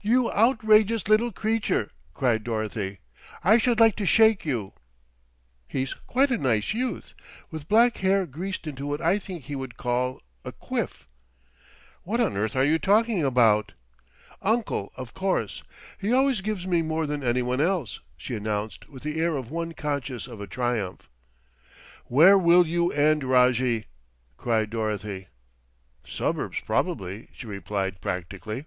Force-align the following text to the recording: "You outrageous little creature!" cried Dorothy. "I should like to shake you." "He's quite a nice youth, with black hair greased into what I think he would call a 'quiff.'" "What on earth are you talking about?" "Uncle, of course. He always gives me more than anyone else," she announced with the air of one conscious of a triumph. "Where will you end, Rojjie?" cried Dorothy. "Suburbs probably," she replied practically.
"You 0.00 0.32
outrageous 0.32 1.06
little 1.06 1.30
creature!" 1.30 1.90
cried 2.14 2.44
Dorothy. 2.44 3.00
"I 3.44 3.58
should 3.58 3.78
like 3.78 3.94
to 3.96 4.06
shake 4.06 4.46
you." 4.46 4.72
"He's 5.68 5.92
quite 6.06 6.30
a 6.30 6.38
nice 6.38 6.72
youth, 6.72 7.12
with 7.50 7.68
black 7.68 7.98
hair 7.98 8.24
greased 8.24 8.66
into 8.66 8.86
what 8.86 9.02
I 9.02 9.18
think 9.18 9.42
he 9.44 9.54
would 9.54 9.76
call 9.76 10.22
a 10.46 10.52
'quiff.'" 10.52 11.06
"What 12.04 12.22
on 12.22 12.38
earth 12.38 12.56
are 12.56 12.64
you 12.64 12.78
talking 12.78 13.22
about?" 13.22 13.72
"Uncle, 14.40 14.92
of 14.96 15.12
course. 15.12 15.62
He 15.98 16.10
always 16.10 16.40
gives 16.40 16.66
me 16.66 16.80
more 16.80 17.06
than 17.06 17.22
anyone 17.22 17.60
else," 17.60 18.00
she 18.16 18.34
announced 18.34 18.88
with 18.88 19.02
the 19.02 19.20
air 19.20 19.36
of 19.36 19.50
one 19.50 19.74
conscious 19.74 20.26
of 20.26 20.40
a 20.40 20.46
triumph. 20.46 21.10
"Where 22.06 22.38
will 22.38 22.66
you 22.66 22.90
end, 22.92 23.24
Rojjie?" 23.24 23.84
cried 24.38 24.70
Dorothy. 24.70 25.26
"Suburbs 26.06 26.62
probably," 26.64 27.28
she 27.30 27.46
replied 27.46 28.00
practically. 28.00 28.64